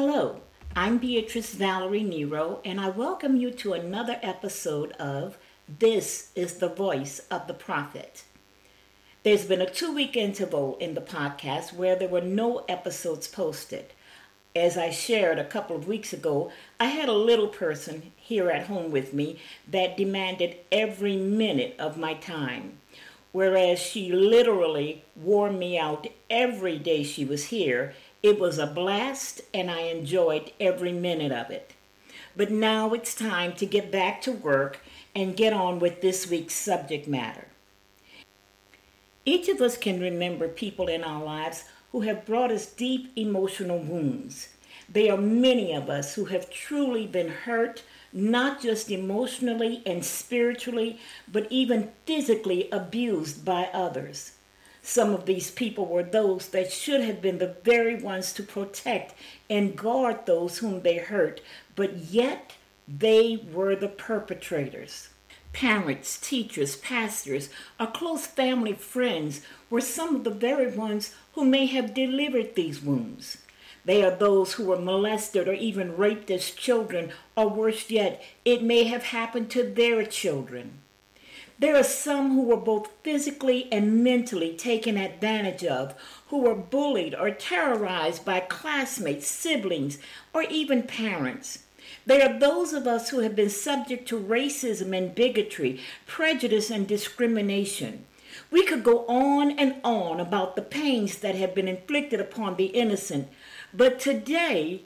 [0.00, 0.42] Hello,
[0.76, 6.68] I'm Beatrice Valerie Nero, and I welcome you to another episode of This is the
[6.68, 8.22] Voice of the Prophet.
[9.24, 13.86] There's been a two week interval in the podcast where there were no episodes posted.
[14.54, 18.68] As I shared a couple of weeks ago, I had a little person here at
[18.68, 22.78] home with me that demanded every minute of my time,
[23.32, 29.40] whereas she literally wore me out every day she was here it was a blast,
[29.54, 31.74] and I enjoyed every minute of it.
[32.36, 34.80] But now it's time to get back to work
[35.14, 37.48] and get on with this week's subject matter.
[39.24, 43.78] Each of us can remember people in our lives who have brought us deep emotional
[43.78, 44.48] wounds.
[44.88, 47.82] There are many of us who have truly been hurt,
[48.12, 50.98] not just emotionally and spiritually,
[51.30, 54.32] but even physically abused by others.
[54.90, 59.12] Some of these people were those that should have been the very ones to protect
[59.50, 61.42] and guard those whom they hurt,
[61.76, 62.54] but yet
[62.88, 65.10] they were the perpetrators.
[65.52, 71.66] Parents, teachers, pastors, or close family friends were some of the very ones who may
[71.66, 73.36] have delivered these wounds.
[73.84, 78.62] They are those who were molested or even raped as children, or worse yet, it
[78.62, 80.80] may have happened to their children.
[81.60, 85.92] There are some who were both physically and mentally taken advantage of,
[86.28, 89.98] who were bullied or terrorized by classmates, siblings,
[90.32, 91.64] or even parents.
[92.06, 96.86] There are those of us who have been subject to racism and bigotry, prejudice and
[96.86, 98.04] discrimination.
[98.52, 102.66] We could go on and on about the pains that have been inflicted upon the
[102.66, 103.28] innocent,
[103.74, 104.82] but today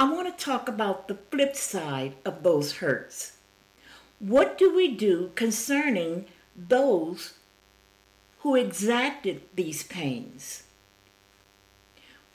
[0.00, 3.37] I want to talk about the flip side of those hurts.
[4.18, 7.34] What do we do concerning those
[8.40, 10.64] who exacted these pains?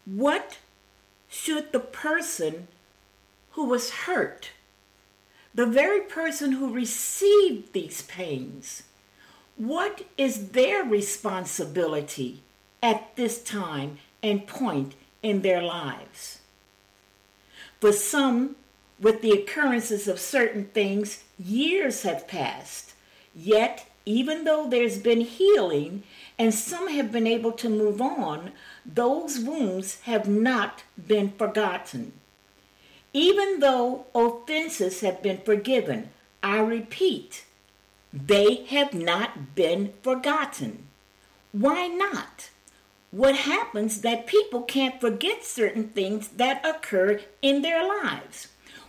[0.05, 0.59] What
[1.29, 2.67] should the person
[3.51, 4.51] who was hurt,
[5.53, 8.83] the very person who received these pains,
[9.55, 12.41] what is their responsibility
[12.81, 16.39] at this time and point in their lives?
[17.79, 18.55] For some,
[18.99, 22.93] with the occurrences of certain things, years have passed.
[23.35, 26.03] Yet, even though there's been healing
[26.37, 28.51] and some have been able to move on,
[28.85, 32.13] those wounds have not been forgotten.
[33.13, 36.09] Even though offenses have been forgiven,
[36.41, 37.45] I repeat,
[38.11, 40.87] they have not been forgotten.
[41.51, 42.49] Why not?
[43.11, 48.47] What happens that people can't forget certain things that occur in their lives?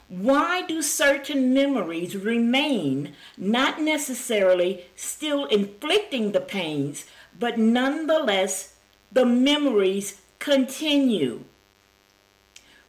[0.08, 7.06] Why do certain memories remain, not necessarily still inflicting the pains,
[7.38, 8.74] but nonetheless
[9.10, 11.44] the memories continue?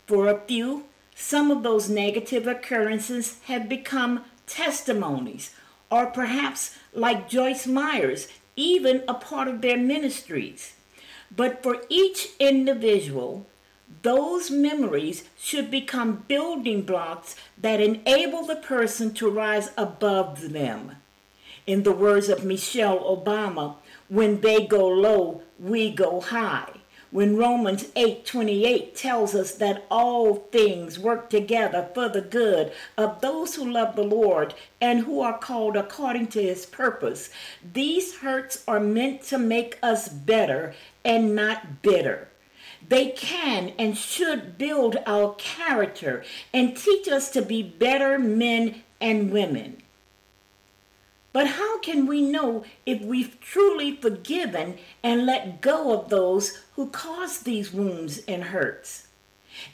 [0.07, 5.55] For a few, some of those negative occurrences have become testimonies,
[5.89, 10.73] or perhaps, like Joyce Myers, even a part of their ministries.
[11.33, 13.47] But for each individual,
[14.01, 20.97] those memories should become building blocks that enable the person to rise above them.
[21.67, 23.75] In the words of Michelle Obama,
[24.07, 26.69] when they go low, we go high.
[27.11, 33.55] When Romans 8:28 tells us that all things work together for the good of those
[33.55, 37.29] who love the Lord and who are called according to his purpose,
[37.63, 42.27] these hurts are meant to make us better and not bitter.
[42.87, 46.23] They can and should build our character
[46.53, 49.81] and teach us to be better men and women.
[51.33, 56.89] But how can we know if we've truly forgiven and let go of those who
[56.89, 59.07] caused these wounds and hurts?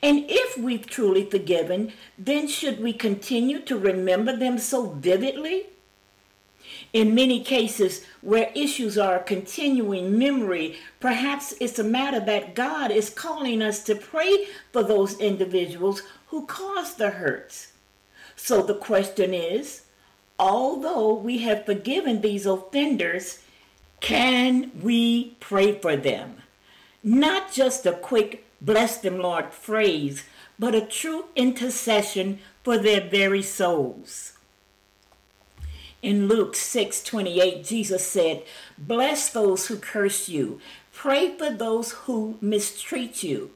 [0.02, 5.68] And if we've truly forgiven, then should we continue to remember them so vividly?
[6.94, 12.92] In many cases where issues are a continuing memory, perhaps it's a matter that God
[12.92, 17.72] is calling us to pray for those individuals who caused the hurts.
[18.36, 19.84] So the question is
[20.38, 23.40] although we have forgiven these offenders,
[24.02, 26.38] can we pray for them?
[27.04, 30.24] Not just a quick bless them, Lord phrase,
[30.60, 34.34] but a true intercession for their very souls.
[36.02, 38.44] In Luke 6:28, Jesus said,
[38.78, 40.60] "Bless those who curse you.
[40.92, 43.52] Pray for those who mistreat you."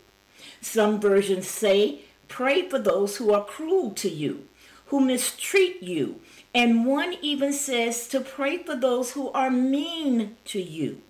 [0.61, 4.47] Some versions say, "Pray for those who are cruel to you,
[4.87, 6.21] who mistreat you."
[6.53, 11.01] And one even says to pray for those who are mean to you.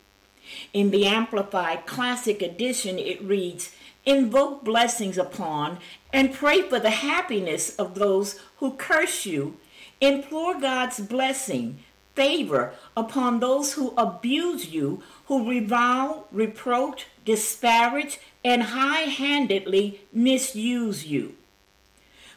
[0.73, 3.71] In the Amplified Classic Edition, it reads,
[4.05, 5.79] invoke blessings upon,
[6.13, 9.57] and pray for the happiness of those who curse you.
[10.01, 11.79] Implore God's blessing,
[12.15, 21.35] favor upon those who abuse you, who revile, reproach, disparage, and high handedly misuse you.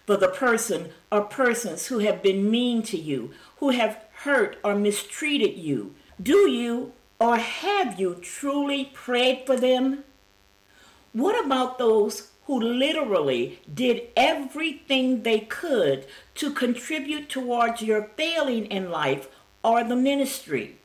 [0.06, 4.75] For the person or persons who have been mean to you, who have hurt or
[4.75, 10.05] mistreated you, do you or have you truly prayed for them?
[11.12, 18.91] What about those who literally did everything they could to contribute towards your failing in
[18.91, 19.29] life
[19.62, 20.79] or the ministry?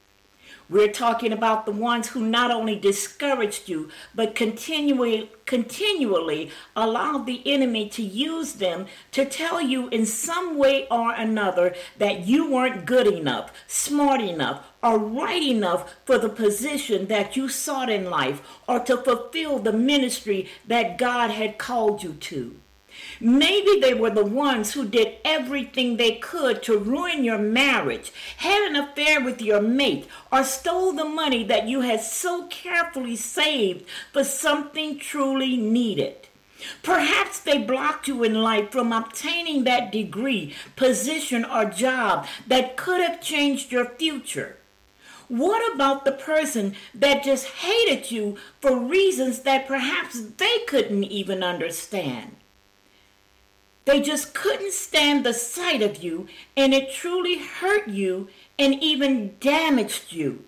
[0.69, 7.41] We're talking about the ones who not only discouraged you, but continually, continually allowed the
[7.45, 12.85] enemy to use them to tell you in some way or another that you weren't
[12.85, 18.41] good enough, smart enough, or right enough for the position that you sought in life
[18.67, 22.59] or to fulfill the ministry that God had called you to.
[23.25, 28.69] Maybe they were the ones who did everything they could to ruin your marriage, had
[28.69, 33.85] an affair with your mate, or stole the money that you had so carefully saved
[34.11, 36.27] for something truly needed.
[36.81, 42.99] Perhaps they blocked you in life from obtaining that degree, position, or job that could
[42.99, 44.57] have changed your future.
[45.29, 51.41] What about the person that just hated you for reasons that perhaps they couldn't even
[51.41, 52.35] understand?
[53.85, 59.35] They just couldn't stand the sight of you, and it truly hurt you and even
[59.39, 60.45] damaged you.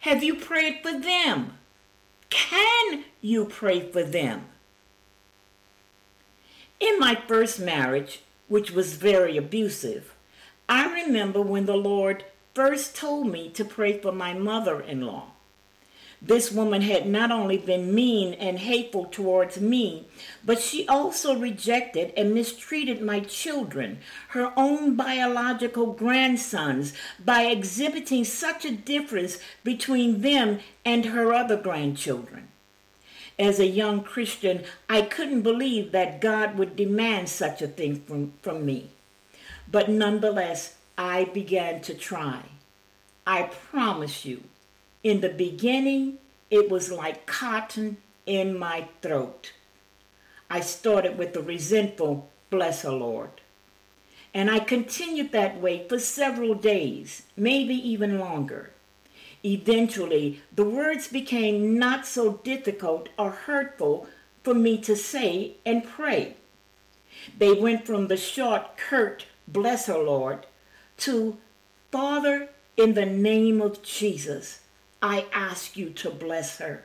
[0.00, 1.58] Have you prayed for them?
[2.28, 4.46] Can you pray for them?
[6.80, 10.14] In my first marriage, which was very abusive,
[10.68, 15.31] I remember when the Lord first told me to pray for my mother in law.
[16.24, 20.06] This woman had not only been mean and hateful towards me,
[20.44, 23.98] but she also rejected and mistreated my children,
[24.28, 26.92] her own biological grandsons,
[27.24, 32.46] by exhibiting such a difference between them and her other grandchildren.
[33.36, 38.34] As a young Christian, I couldn't believe that God would demand such a thing from,
[38.42, 38.90] from me.
[39.68, 42.42] But nonetheless, I began to try.
[43.26, 44.44] I promise you,
[45.02, 46.18] in the beginning,
[46.50, 47.96] it was like cotton
[48.26, 49.52] in my throat.
[50.50, 53.30] I started with the resentful, bless her Lord.
[54.34, 58.70] And I continued that way for several days, maybe even longer.
[59.44, 64.06] Eventually, the words became not so difficult or hurtful
[64.42, 66.36] for me to say and pray.
[67.36, 70.46] They went from the short, curt, bless her Lord,
[70.98, 71.38] to
[71.90, 74.60] Father, in the name of Jesus,
[75.02, 76.84] I ask you to bless her.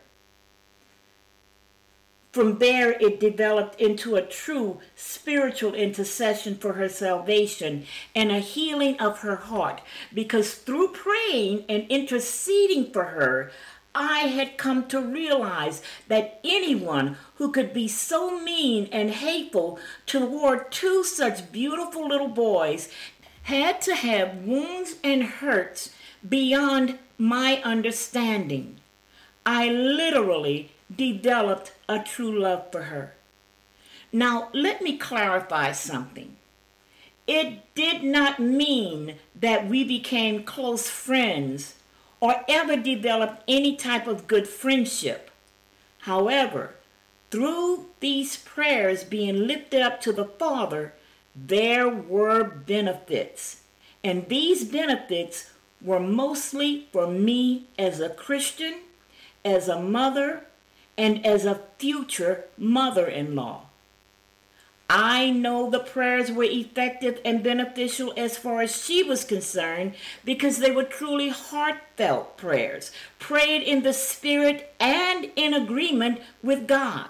[2.34, 7.86] From there, it developed into a true spiritual intercession for her salvation
[8.16, 9.82] and a healing of her heart.
[10.14, 13.52] Because through praying and interceding for her,
[13.96, 20.72] I had come to realize that anyone who could be so mean and hateful toward
[20.72, 22.90] two such beautiful little boys
[23.44, 25.90] had to have wounds and hurts
[26.28, 28.78] beyond my understanding.
[29.46, 33.14] I literally developed a true love for her.
[34.12, 36.36] Now, let me clarify something.
[37.26, 41.76] It did not mean that we became close friends
[42.20, 45.30] or ever developed any type of good friendship.
[46.00, 46.76] However,
[47.30, 50.94] through these prayers being lifted up to the Father,
[51.36, 53.62] there were benefits.
[54.04, 58.76] And these benefits were mostly for me as a Christian,
[59.46, 60.44] as a mother,
[60.98, 63.68] and as a future mother in law.
[64.90, 70.60] I know the prayers were effective and beneficial as far as she was concerned because
[70.60, 77.10] they were truly heartfelt prayers, prayed in the Spirit and in agreement with God.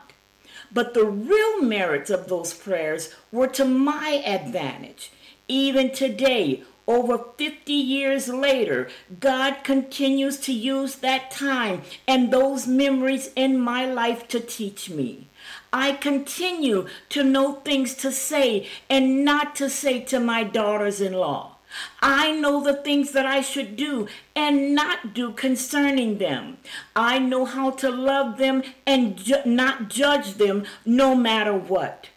[0.71, 5.11] But the real merits of those prayers were to my advantage.
[5.47, 8.89] Even today, over 50 years later,
[9.19, 15.27] God continues to use that time and those memories in my life to teach me.
[15.73, 21.13] I continue to know things to say and not to say to my daughters in
[21.13, 21.57] law.
[22.01, 26.57] I know the things that I should do and not do concerning them.
[26.95, 32.07] I know how to love them and ju- not judge them no matter what.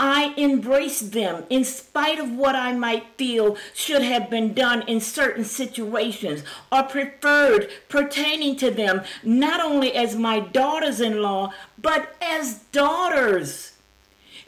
[0.00, 5.00] I embrace them in spite of what I might feel should have been done in
[5.00, 12.14] certain situations or preferred pertaining to them, not only as my daughters in law, but
[12.22, 13.72] as daughters.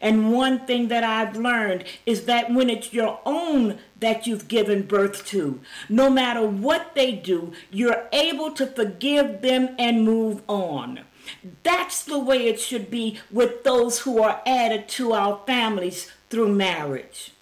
[0.01, 4.85] And one thing that I've learned is that when it's your own that you've given
[4.87, 11.01] birth to, no matter what they do, you're able to forgive them and move on.
[11.63, 16.55] That's the way it should be with those who are added to our families through
[16.55, 17.33] marriage.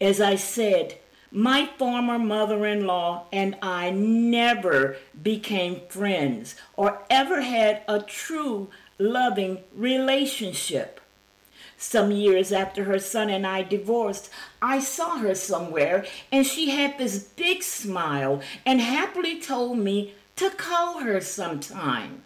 [0.00, 0.98] As I said,
[1.30, 8.68] my former mother in law and I never became friends or ever had a true
[8.98, 11.00] loving relationship.
[11.78, 14.30] Some years after her son and I divorced,
[14.62, 20.50] I saw her somewhere and she had this big smile and happily told me to
[20.50, 22.24] call her sometime.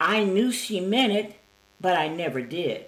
[0.00, 1.36] I knew she meant it,
[1.80, 2.86] but I never did.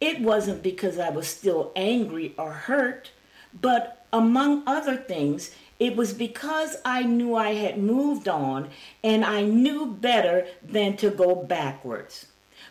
[0.00, 3.10] It wasn't because I was still angry or hurt,
[3.58, 8.68] but among other things, it was because I knew I had moved on
[9.02, 12.26] and I knew better than to go backwards.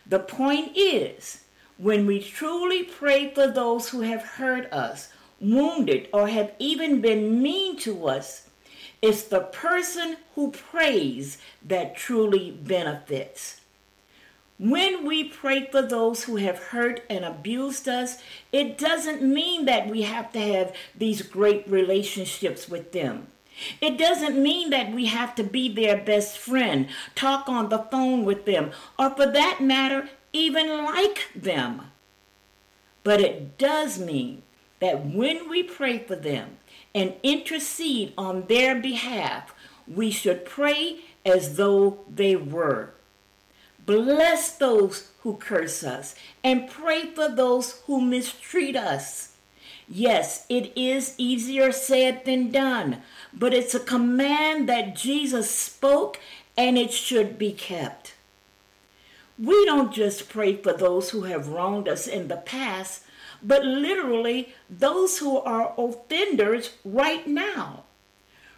[0.06, 1.44] The point is,
[1.78, 5.10] when we truly pray for those who have hurt us,
[5.40, 8.49] wounded, or have even been mean to us,
[9.01, 13.62] it's the person who prays that truly benefits.
[14.58, 18.18] When we pray for those who have hurt and abused us,
[18.51, 23.27] it doesn't mean that we have to have these great relationships with them.
[23.79, 28.25] It doesn't mean that we have to be their best friend, talk on the phone
[28.25, 31.91] with them, or for that matter, even like them.
[33.03, 34.44] But it does mean
[34.80, 36.58] that when we pray for them
[36.96, 39.54] and intercede on their behalf,
[39.88, 42.94] we should pray as though they were
[43.90, 49.36] Bless those who curse us and pray for those who mistreat us.
[49.88, 53.02] Yes, it is easier said than done,
[53.34, 56.20] but it's a command that Jesus spoke
[56.56, 58.14] and it should be kept.
[59.40, 63.02] We don't just pray for those who have wronged us in the past,
[63.41, 67.84] but literally those who are offenders right now.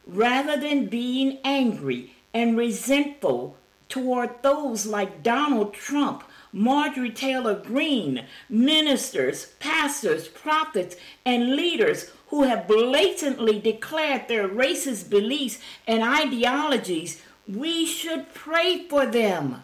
[0.05, 3.57] Rather than being angry and resentful
[3.87, 6.23] toward those like Donald Trump,
[6.53, 10.95] Marjorie Taylor Greene, ministers, pastors, prophets,
[11.25, 19.05] and leaders who have blatantly declared their racist beliefs and ideologies, we should pray for
[19.05, 19.63] them.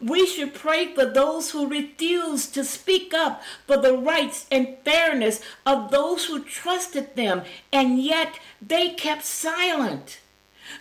[0.00, 5.40] We should pray for those who refuse to speak up for the rights and fairness
[5.64, 10.20] of those who trusted them, and yet they kept silent.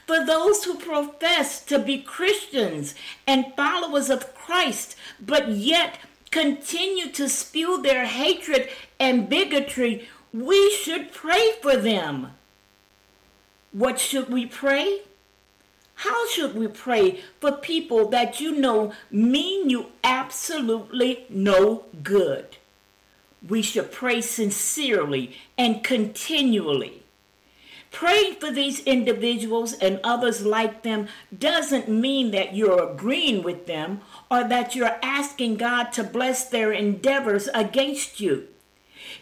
[0.08, 2.96] For those who profess to be Christians
[3.28, 6.00] and followers of Christ, but yet
[6.32, 8.70] continue to spew their hatred
[9.00, 12.32] and bigotry, we should pray for them.
[13.72, 15.02] What should we pray?
[15.96, 22.58] How should we pray for people that you know mean you absolutely no good?
[23.48, 27.04] We should pray sincerely and continually.
[27.92, 34.02] Praying for these individuals and others like them doesn't mean that you're agreeing with them
[34.30, 38.48] or that you're asking God to bless their endeavors against you.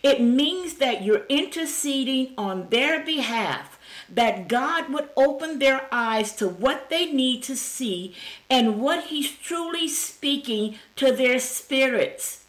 [0.01, 3.72] It means that you're interceding on their behalf,
[4.15, 8.15] that God would open their eyes to what they need to see
[8.49, 12.45] and what He's truly speaking to their spirits.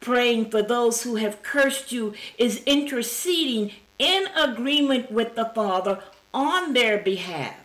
[0.00, 6.72] Praying for those who have cursed you is interceding in agreement with the Father on
[6.72, 7.56] their behalf.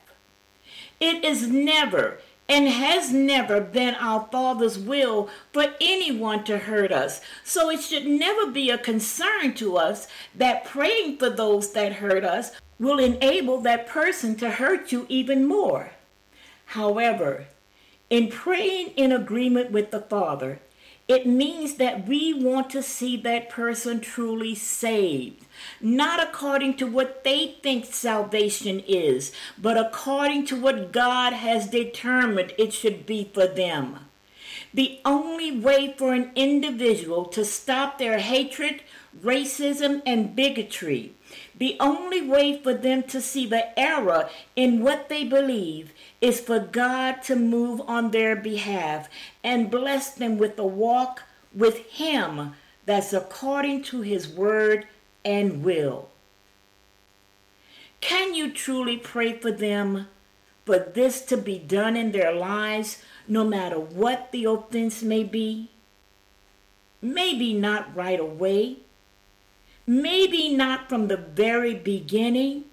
[0.99, 7.21] It is never and has never been our Father's will for anyone to hurt us.
[7.43, 12.23] So it should never be a concern to us that praying for those that hurt
[12.23, 15.91] us will enable that person to hurt you even more.
[16.67, 17.45] However,
[18.09, 20.59] in praying in agreement with the Father,
[21.07, 25.45] it means that we want to see that person truly saved,
[25.79, 32.53] not according to what they think salvation is, but according to what God has determined
[32.57, 33.99] it should be for them.
[34.73, 38.81] The only way for an individual to stop their hatred,
[39.23, 41.13] racism, and bigotry,
[41.57, 46.59] the only way for them to see the error in what they believe is for
[46.59, 49.07] God to move on their behalf
[49.45, 51.21] and bless them with a walk
[51.53, 52.55] with Him
[52.87, 54.87] that's according to His word
[55.23, 56.09] and will.
[58.01, 60.07] Can you truly pray for them
[60.65, 65.69] for this to be done in their lives, no matter what the offense may be?
[66.99, 68.77] Maybe not right away,
[69.85, 72.65] maybe not from the very beginning,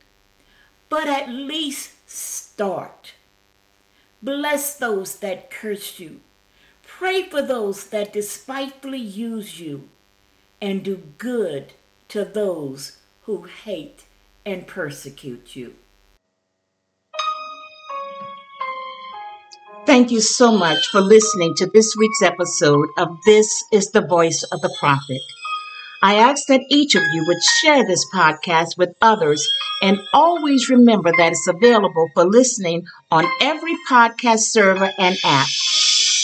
[0.88, 3.12] but at least start.
[4.22, 6.20] Bless those that curse you.
[7.02, 9.88] Pray for those that despitefully use you,
[10.60, 11.72] and do good
[12.06, 14.04] to those who hate
[14.46, 15.74] and persecute you.
[19.84, 24.44] Thank you so much for listening to this week's episode of This is the Voice
[24.52, 25.20] of the Prophet.
[26.04, 29.44] I ask that each of you would share this podcast with others
[29.82, 35.48] and always remember that it's available for listening on every podcast server and app.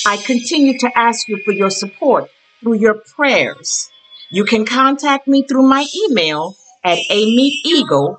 [0.06, 3.90] I continue to ask you for your support through your prayers.
[4.30, 8.18] You can contact me through my email at amiteeagle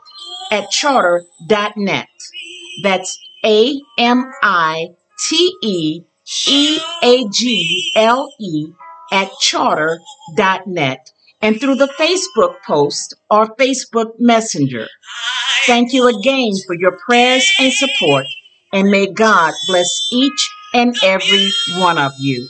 [0.51, 2.09] at charter.net.
[2.83, 4.89] That's A M I
[5.27, 6.01] T E
[6.47, 8.67] E A G L E
[9.11, 14.87] at charter.net and through the Facebook post or Facebook Messenger.
[15.65, 18.25] Thank you again for your prayers and support,
[18.73, 22.49] and may God bless each and every one of you.